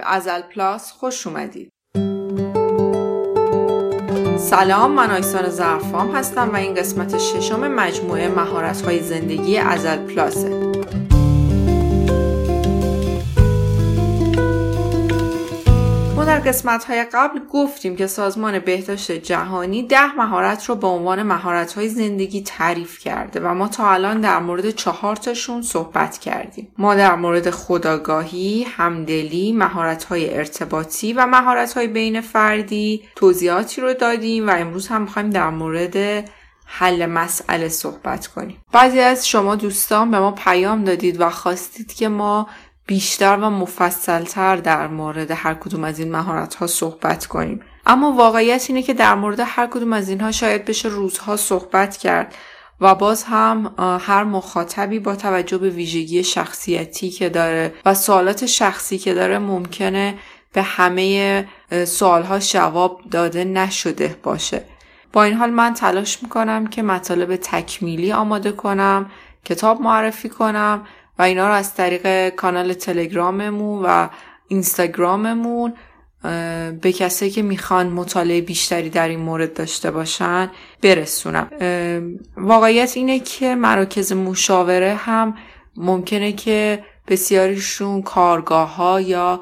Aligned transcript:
به 0.00 0.12
ازل 0.12 0.40
پلاس 0.40 0.92
خوش 0.92 1.26
اومدید. 1.26 1.72
سلام 4.38 4.90
من 4.90 5.10
آیسان 5.10 5.48
زرفام 5.48 6.10
هستم 6.16 6.50
و 6.52 6.56
این 6.56 6.74
قسمت 6.74 7.18
ششم 7.18 7.68
مجموعه 7.68 8.28
مهارت 8.28 8.82
های 8.82 9.02
زندگی 9.02 9.56
ازل 9.56 9.96
پلاسه. 9.96 10.69
در 16.40 16.46
قسمت 16.46 16.84
های 16.84 17.04
قبل 17.12 17.40
گفتیم 17.52 17.96
که 17.96 18.06
سازمان 18.06 18.58
بهداشت 18.58 19.12
جهانی 19.12 19.82
ده 19.82 20.14
مهارت 20.14 20.64
رو 20.64 20.74
به 20.74 20.86
عنوان 20.86 21.22
مهارت 21.22 21.72
های 21.72 21.88
زندگی 21.88 22.42
تعریف 22.42 22.98
کرده 22.98 23.40
و 23.40 23.54
ما 23.54 23.68
تا 23.68 23.90
الان 23.90 24.20
در 24.20 24.38
مورد 24.38 24.70
چهار 24.70 25.16
تاشون 25.16 25.62
صحبت 25.62 26.18
کردیم. 26.18 26.72
ما 26.78 26.94
در 26.94 27.14
مورد 27.14 27.50
خداگاهی، 27.50 28.62
همدلی، 28.62 29.52
مهارت 29.52 30.04
های 30.04 30.36
ارتباطی 30.36 31.12
و 31.12 31.26
مهارت 31.26 31.72
های 31.72 31.86
بین 31.86 32.20
فردی 32.20 33.02
توضیحاتی 33.16 33.80
رو 33.80 33.94
دادیم 33.94 34.48
و 34.48 34.50
امروز 34.50 34.88
هم 34.88 35.02
می‌خوایم 35.02 35.30
در 35.30 35.50
مورد 35.50 36.24
حل 36.66 37.06
مسئله 37.06 37.68
صحبت 37.68 38.26
کنیم. 38.26 38.62
بعضی 38.72 39.00
از 39.00 39.28
شما 39.28 39.56
دوستان 39.56 40.10
به 40.10 40.18
ما 40.18 40.32
پیام 40.32 40.84
دادید 40.84 41.20
و 41.20 41.30
خواستید 41.30 41.94
که 41.94 42.08
ما 42.08 42.46
بیشتر 42.86 43.36
و 43.36 43.50
مفصلتر 43.50 44.56
در 44.56 44.86
مورد 44.86 45.30
هر 45.30 45.54
کدوم 45.54 45.84
از 45.84 45.98
این 45.98 46.12
مهارت 46.12 46.54
ها 46.54 46.66
صحبت 46.66 47.26
کنیم. 47.26 47.60
اما 47.86 48.12
واقعیت 48.12 48.64
اینه 48.68 48.82
که 48.82 48.94
در 48.94 49.14
مورد 49.14 49.40
هر 49.44 49.66
کدوم 49.66 49.92
از 49.92 50.08
اینها 50.08 50.32
شاید 50.32 50.64
بشه 50.64 50.88
روزها 50.88 51.36
صحبت 51.36 51.96
کرد 51.96 52.34
و 52.80 52.94
باز 52.94 53.24
هم 53.24 53.74
هر 53.78 54.24
مخاطبی 54.24 54.98
با 54.98 55.16
توجه 55.16 55.58
به 55.58 55.70
ویژگی 55.70 56.24
شخصیتی 56.24 57.10
که 57.10 57.28
داره 57.28 57.74
و 57.86 57.94
سوالات 57.94 58.46
شخصی 58.46 58.98
که 58.98 59.14
داره 59.14 59.38
ممکنه 59.38 60.14
به 60.52 60.62
همه 60.62 61.48
سوالها 61.84 62.38
جواب 62.38 63.00
داده 63.10 63.44
نشده 63.44 64.16
باشه. 64.22 64.64
با 65.12 65.24
این 65.24 65.34
حال 65.34 65.50
من 65.50 65.74
تلاش 65.74 66.22
می‌کنم 66.22 66.66
که 66.66 66.82
مطالب 66.82 67.36
تکمیلی 67.36 68.12
آماده 68.12 68.52
کنم 68.52 69.10
کتاب 69.44 69.80
معرفی 69.80 70.28
کنم 70.28 70.86
و 71.20 71.22
اینا 71.22 71.48
رو 71.48 71.54
از 71.54 71.74
طریق 71.74 72.28
کانال 72.28 72.72
تلگراممون 72.72 73.82
و 73.84 74.08
اینستاگراممون 74.48 75.74
به 76.80 76.92
کسایی 76.98 77.30
که 77.30 77.42
می‌خوان 77.42 77.86
مطالعه 77.86 78.40
بیشتری 78.40 78.90
در 78.90 79.08
این 79.08 79.20
مورد 79.20 79.54
داشته 79.54 79.90
باشن 79.90 80.50
برسونم. 80.82 81.50
واقعیت 82.36 82.96
اینه 82.96 83.20
که 83.20 83.54
مراکز 83.54 84.12
مشاوره 84.12 84.94
هم 84.94 85.36
ممکنه 85.76 86.32
که 86.32 86.84
بسیاریشون 87.08 88.02
کارگاه 88.02 88.74
ها 88.76 89.00
یا 89.00 89.40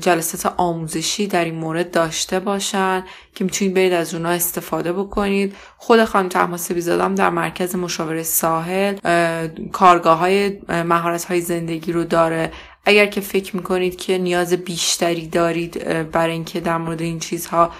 جلسات 0.00 0.54
آموزشی 0.56 1.26
در 1.26 1.44
این 1.44 1.54
مورد 1.54 1.90
داشته 1.90 2.40
باشن 2.40 3.04
که 3.34 3.44
می‌تونید 3.44 3.74
برید 3.74 3.92
از 3.92 4.14
اونا 4.14 4.28
استفاده 4.28 4.92
بکنید. 4.92 5.56
خود 5.76 6.04
خانم 6.04 6.28
تحماسبی 6.28 6.80
زادم 6.80 7.14
در 7.14 7.30
مرکز 7.30 7.76
مشاوره 7.76 8.22
ساحل 8.22 8.96
کارگاه 9.72 10.18
های 10.18 10.58
مهارت 10.68 11.24
های 11.24 11.40
زندگی 11.40 11.92
رو 11.92 12.04
داره. 12.04 12.52
اگر 12.84 13.06
که 13.06 13.20
فکر 13.20 13.56
می‌کنید 13.56 13.96
که 13.96 14.18
نیاز 14.18 14.52
بیشتری 14.52 15.26
دارید 15.26 15.84
برای 16.10 16.32
اینکه 16.32 16.60
در 16.60 16.78
مورد 16.78 17.02
این 17.02 17.18
چیزها 17.18 17.70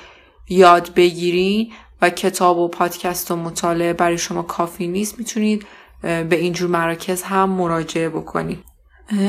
یاد 0.48 0.94
بگیرین 0.94 1.72
و 2.02 2.10
کتاب 2.10 2.58
و 2.58 2.68
پادکست 2.68 3.30
و 3.30 3.36
مطالعه 3.36 3.92
برای 3.92 4.18
شما 4.18 4.42
کافی 4.42 4.88
نیست 4.88 5.18
می‌تونید 5.18 5.66
به 6.02 6.36
اینجور 6.36 6.70
مراکز 6.70 7.22
هم 7.22 7.50
مراجعه 7.50 8.08
بکنید. 8.08 8.73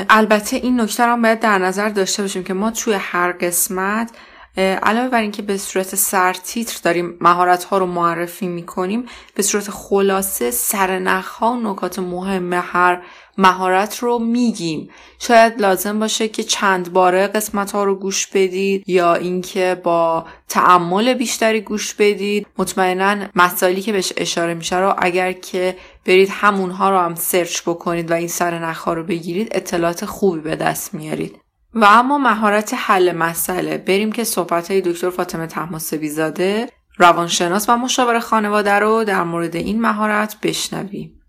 البته 0.10 0.56
این 0.56 0.82
نکته 0.82 1.04
هم 1.04 1.22
باید 1.22 1.40
در 1.40 1.58
نظر 1.58 1.90
داشته 1.90 2.22
باشیم 2.22 2.44
که 2.44 2.54
ما 2.54 2.72
توی 2.72 2.94
هر 2.94 3.32
قسمت 3.32 4.12
علاوه 4.58 5.10
بر 5.10 5.22
اینکه 5.22 5.42
به 5.42 5.58
صورت 5.58 5.96
سرتیتر 5.96 6.80
داریم 6.84 7.18
مهارت 7.22 7.64
ها 7.64 7.78
رو 7.78 7.86
معرفی 7.86 8.48
می‌کنیم 8.48 9.06
به 9.36 9.44
صورت 9.44 9.70
خلاصه 9.70 10.52
سرنخ 10.52 11.28
ها 11.28 11.52
و 11.52 11.72
نکات 11.72 12.00
مهم 12.00 12.54
هر 12.54 13.02
مهارت 13.38 14.00
رو 14.00 14.20
میگیم. 14.20 14.90
شاید 15.20 15.62
لازم 15.62 16.00
باشه 16.00 16.28
که 16.28 16.44
چند 16.44 16.94
باره 16.94 17.28
قسمت 17.28 17.72
ها 17.72 17.84
رو 17.84 17.96
گوش 17.96 18.28
بدید 18.28 18.90
یا 18.90 19.16
اینکه 19.16 19.82
با 19.84 20.26
تعمل 20.50 21.14
بیشتری 21.14 21.62
گوش 21.62 21.94
بدید. 21.94 22.48
مطمئنا 22.58 23.28
مسائلی 23.36 23.82
که 23.82 23.92
بهش 23.92 24.14
اشاره 24.18 24.54
میشه 24.54 24.80
رو 24.80 24.96
اگر 24.98 25.32
که 25.32 25.78
برید 26.06 26.30
همونها 26.32 26.90
رو 26.90 27.00
هم 27.00 27.16
سرچ 27.16 27.62
بکنید 27.62 28.12
و 28.12 28.14
این 28.14 28.28
سرنخ 28.28 28.84
ها 28.84 28.94
رو 28.94 29.04
بگیرید 29.04 29.48
اطلاعات 29.52 30.06
خوبی 30.06 30.40
به 30.40 30.56
دست 30.56 30.94
میارید. 30.94 31.40
و 31.74 31.86
اما 31.86 32.18
مهارت 32.18 32.74
حل 32.78 33.12
مسئله. 33.12 33.78
بریم 33.78 34.12
که 34.12 34.24
صحبت 34.24 34.72
های 34.72 34.82
دکتر 34.82 35.10
فاطمه 35.10 35.48
تحماسبی 35.48 36.10
زاده 36.10 36.70
روانشناس 36.98 37.70
و 37.70 37.78
مشاور 37.78 38.20
خانواده 38.20 38.74
رو 38.74 39.04
در 39.04 39.24
مورد 39.24 39.56
این 39.56 39.82
مهارت 39.82 40.38
بشنویم. 40.44 41.22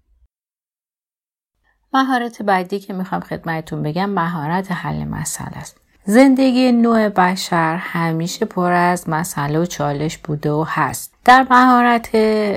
مهارت 1.92 2.42
بعدی 2.42 2.80
که 2.80 2.92
می‌خوام 2.92 3.20
خدمتتون 3.20 3.82
بگم 3.82 4.10
مهارت 4.10 4.72
حل 4.72 5.04
مسئله 5.04 5.56
است. 5.56 5.80
زندگی 6.08 6.72
نوع 6.72 7.08
بشر 7.08 7.76
همیشه 7.76 8.46
پر 8.46 8.72
از 8.72 9.08
مسئله 9.08 9.58
و 9.58 9.66
چالش 9.66 10.18
بوده 10.18 10.50
و 10.50 10.64
هست. 10.68 11.14
در 11.24 11.46
مهارت 11.50 12.14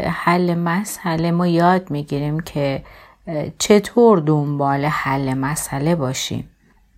حل 0.08 0.56
مسئله 0.56 1.32
ما 1.32 1.48
یاد 1.48 1.92
می‌گیریم 1.92 2.40
که 2.40 2.84
چطور 3.58 4.20
دنبال 4.20 4.86
حل 4.86 5.34
مسئله 5.34 5.96
باشیم. 5.96 6.50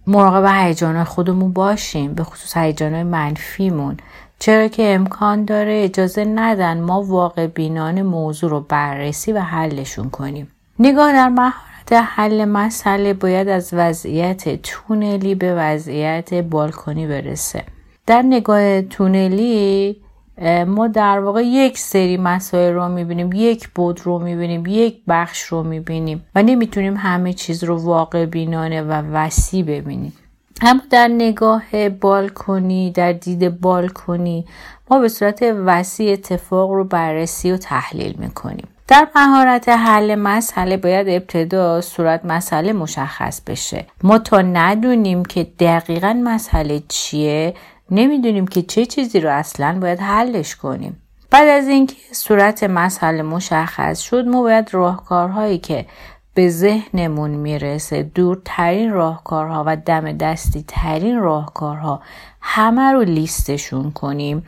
مراقب 0.08 0.66
هیجان 0.66 1.04
خودمون 1.04 1.54
باشیم 1.54 2.14
به 2.14 2.24
خصوص 2.24 2.58
هیجان 2.58 3.04
منفیمون. 3.04 3.98
چرا 4.40 4.68
که 4.68 4.96
امکان 4.96 5.46
داره 5.46 5.82
اجازه 5.84 6.26
ندن 6.26 6.82
ما 6.82 7.04
واقع 7.04 7.48
بینان 7.48 8.02
موضوع 8.02 8.50
رو 8.50 8.60
بررسی 8.60 9.32
و 9.32 9.40
حلشون 9.40 10.10
کنیم. 10.10 10.52
نگاه 10.80 11.14
در 11.14 11.30
مهارت 11.30 11.54
حل 12.00 12.46
مسئله 12.46 13.14
باید 13.14 13.48
از 13.48 13.70
وضعیت 13.74 14.62
تونلی 14.62 15.36
به 15.36 15.56
وضعیت 15.56 16.34
بالکنی 16.34 17.08
برسه. 17.08 17.64
در 18.08 18.22
نگاه 18.22 18.82
تونلی 18.82 19.98
ما 20.68 20.88
در 20.88 21.20
واقع 21.20 21.42
یک 21.46 21.78
سری 21.78 22.18
مسائل 22.18 22.74
رو 22.74 22.90
می‌بینیم 22.90 23.30
یک 23.34 23.70
بود 23.70 24.02
رو 24.04 24.20
می‌بینیم 24.20 24.64
یک 24.68 25.02
بخش 25.08 25.42
رو 25.42 25.64
می‌بینیم 25.64 26.26
و 26.36 26.44
نمی‌تونیم 26.44 26.98
همه 26.98 27.34
چیز 27.34 27.64
رو 27.64 27.78
واقع 27.78 28.26
بینانه 28.26 28.82
و 28.82 28.92
وسیع 28.92 29.64
ببینیم. 29.64 30.14
اما 30.62 30.82
در 30.90 31.08
نگاه 31.08 31.90
بالکنی 31.90 32.92
در 32.92 33.14
دید 33.14 33.62
بالکنی 33.62 34.46
ما 34.90 35.00
به 35.00 35.08
صورت 35.10 35.44
وسیع 35.66 36.14
اتفاق 36.14 36.72
رو 36.72 36.84
بررسی 36.84 37.52
و 37.52 37.58
تحلیل 37.58 38.16
می‌کنیم. 38.20 38.68
در 38.92 39.08
مهارت 39.16 39.70
حل 39.70 40.16
مسئله 40.16 40.78
باید 40.78 41.10
ابتدا 41.10 41.82
صورت 41.82 42.26
مسئله 42.26 42.74
مشخص 42.74 43.42
بشه. 43.42 43.86
ما 44.04 44.18
تا 44.18 44.42
ندونیم 44.42 45.26
که 45.26 45.48
دقیقا 45.60 46.22
مسئله 46.24 46.84
چیه 46.88 47.54
نمی‌دونیم 47.92 48.48
که 48.48 48.62
چه 48.62 48.86
چیزی 48.86 49.20
رو 49.20 49.30
اصلا 49.30 49.78
باید 49.82 50.00
حلش 50.00 50.56
کنیم. 50.56 51.02
بعد 51.30 51.48
از 51.48 51.68
اینکه 51.68 51.96
صورت 52.12 52.64
مسئله 52.64 53.22
مشخص 53.22 54.00
شد 54.00 54.28
ما 54.28 54.42
باید 54.42 54.74
راهکارهایی 54.74 55.58
که 55.58 55.86
به 56.34 56.50
ذهنمون 56.50 57.32
می‌رسه 57.32 58.04
دورترین 58.04 58.92
راهکارها 58.92 59.64
و 59.68 59.76
دم 59.76 60.12
دستی 60.12 60.66
ترین 60.68 61.20
راهکارها 61.20 62.02
همه 62.42 62.92
رو 62.92 63.02
لیستشون 63.02 63.92
کنیم. 63.92 64.44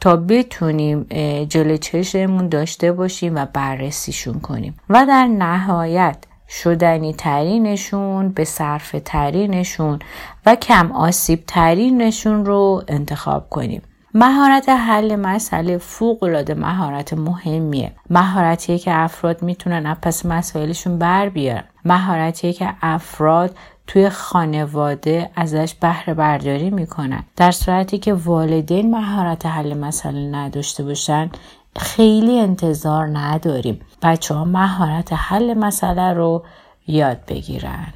تا 0.00 0.16
بتونیم 0.16 1.06
جلو 1.48 1.76
چشممون 1.76 2.48
داشته 2.48 2.92
باشیم 2.92 3.36
و 3.36 3.46
بررسیشون 3.52 4.40
کنیم. 4.40 4.76
و 4.88 5.06
در 5.06 5.26
نهایت 5.26 6.16
شدنی 6.48 7.12
ترینشون 7.12 8.28
به 8.28 8.44
صرف 8.44 8.96
ترینشون 9.04 9.98
و 10.46 10.54
کم 10.54 10.92
آسیب 10.92 11.44
ترینشون 11.46 12.46
رو 12.46 12.82
انتخاب 12.88 13.50
کنیم. 13.50 13.82
مهارت 14.14 14.68
حل 14.68 15.16
مسئله 15.16 15.78
فوق 15.78 16.22
العاده 16.22 16.54
مهارت 16.54 17.14
مهمیه. 17.14 17.92
مهارتیه 18.10 18.78
که 18.78 18.94
افراد 18.94 19.42
می‌تونن 19.42 19.94
پس 19.94 20.26
مسائلشون 20.26 20.98
بر 20.98 21.28
بیارن. 21.28 21.64
مهارتیه 21.84 22.52
که 22.52 22.74
افراد 22.82 23.56
توی 23.86 24.10
خانواده 24.10 25.30
ازش 25.36 25.74
بهره 25.80 26.14
برداری 26.14 26.70
می‌کنن. 26.70 27.24
در 27.36 27.50
صورتی 27.50 27.98
که 27.98 28.14
والدین 28.14 28.90
مهارت 28.90 29.46
حل 29.46 29.78
مسئله 29.78 30.30
نداشته 30.30 30.84
باشن 30.84 31.30
خیلی 31.76 32.38
انتظار 32.38 33.06
نداریم 33.18 33.80
بچه 34.02 34.34
ها 34.34 34.44
مهارت 34.44 35.12
حل 35.12 35.54
مسئله 35.54 36.12
رو 36.12 36.44
یاد 36.86 37.18
بگیرن. 37.28 37.86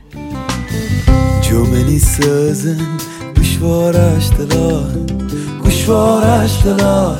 جملی 1.43 1.99
سازن 1.99 2.87
گوشوارش 3.37 4.31
دلاه 4.31 4.93
گوشوارش 5.63 6.63
دلاه. 6.65 7.19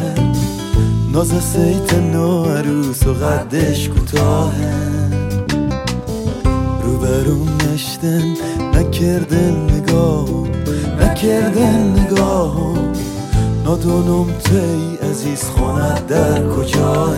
ناز 1.13 1.29
سیت 1.29 1.95
نو 1.95 2.45
عروس 2.45 3.07
و 3.07 3.15
قدش 3.15 3.89
کوتاهه 3.89 5.00
نشتن 8.03 8.37
نکردن 8.75 9.71
نگاه 9.75 10.49
کرده 11.15 11.67
نگاهم 11.67 12.93
ندونم 13.67 14.27
تی 14.45 15.07
عزیز 15.11 15.45
خونت 15.45 16.07
در 16.07 16.49
کجاه 16.49 17.17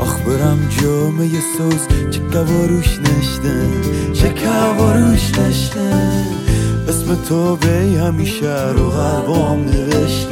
آخ 0.00 0.20
برم 0.20 0.58
جامعه 0.82 1.28
سوز 1.58 2.10
چه 2.10 2.20
کواروش 2.20 2.98
نشتن 2.98 3.70
چه 4.12 4.28
کواروش 4.28 5.38
نشتن. 5.38 6.26
اسم 6.88 7.14
تو 7.28 7.56
به 7.56 8.00
همیشه 8.00 8.70
رو 8.70 8.90
قلبام 8.90 9.64
نوشتن. 9.64 10.29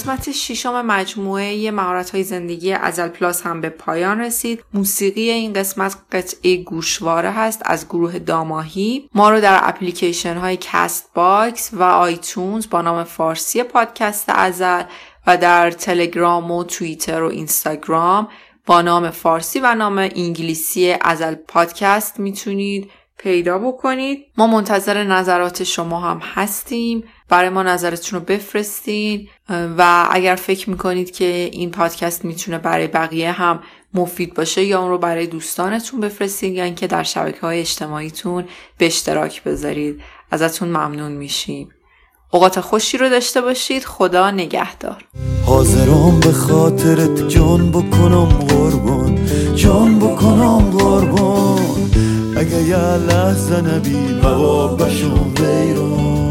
قسمت 0.00 0.32
ششم 0.32 0.86
مجموعه 0.86 1.70
مهارت 1.70 2.10
های 2.10 2.22
زندگی 2.22 2.72
ازل 2.72 3.08
پلاس 3.08 3.42
هم 3.42 3.60
به 3.60 3.68
پایان 3.68 4.20
رسید. 4.20 4.64
موسیقی 4.74 5.30
این 5.30 5.52
قسمت 5.52 5.96
قطعه 6.12 6.56
گوشواره 6.56 7.30
هست 7.30 7.62
از 7.64 7.86
گروه 7.88 8.18
داماهی. 8.18 9.08
ما 9.14 9.30
رو 9.30 9.40
در 9.40 9.60
اپلیکیشن 9.62 10.36
های 10.36 10.58
کست 10.60 11.10
باکس 11.14 11.70
و 11.72 11.82
آیتونز 11.82 12.66
با 12.70 12.82
نام 12.82 13.04
فارسی 13.04 13.62
پادکست 13.62 14.24
ازل 14.28 14.82
و 15.26 15.36
در 15.36 15.70
تلگرام 15.70 16.50
و 16.50 16.64
توییتر 16.64 17.22
و 17.22 17.28
اینستاگرام 17.28 18.28
با 18.66 18.82
نام 18.82 19.10
فارسی 19.10 19.60
و 19.60 19.74
نام 19.74 19.98
انگلیسی 19.98 20.96
ازل 21.00 21.34
پادکست 21.34 22.20
می‌تونید 22.20 22.90
پیدا 23.18 23.58
بکنید. 23.58 24.26
ما 24.36 24.46
منتظر 24.46 25.04
نظرات 25.04 25.64
شما 25.64 26.00
هم 26.00 26.18
هستیم. 26.34 27.04
برای 27.30 27.48
ما 27.48 27.62
نظرتون 27.62 28.18
رو 28.18 28.24
بفرستین. 28.24 29.28
و 29.78 30.08
اگر 30.10 30.34
فکر 30.34 30.70
می‌کنید 30.70 31.10
که 31.10 31.50
این 31.52 31.70
پادکست 31.70 32.24
می‌تونه 32.24 32.58
برای 32.58 32.86
بقیه 32.86 33.32
هم 33.32 33.60
مفید 33.94 34.34
باشه 34.34 34.64
یا 34.64 34.80
اون 34.80 34.90
رو 34.90 34.98
برای 34.98 35.26
دوستانتون 35.26 36.00
بفرستین 36.00 36.54
یا 36.54 36.64
اینکه 36.64 36.86
در 36.86 37.02
شبکه 37.02 37.40
های 37.40 37.60
اجتماعیتون 37.60 38.44
به 38.78 38.86
اشتراک 38.86 39.42
بذارید 39.42 40.00
ازتون 40.30 40.68
ممنون 40.68 41.12
میشیم. 41.12 41.68
اوقات 42.32 42.60
خوشی 42.60 42.98
رو 42.98 43.08
داشته 43.08 43.40
باشید. 43.40 43.84
خدا 43.84 44.30
نگهدار. 44.30 45.04
حاضرم 45.46 46.20
به 46.20 46.32
خاطرت 46.32 47.28
جان 47.28 47.70
بکنم 47.70 48.24
قربان. 48.24 49.18
جان 49.54 49.98
بکنم 49.98 50.70
قربان. 50.70 51.90
اگه 52.36 52.62
یه 52.62 52.96
لحظه 52.96 53.60
نبی 53.60 54.20
مواب 54.22 54.84
بشون 54.84 55.34
بیرون 55.34 56.29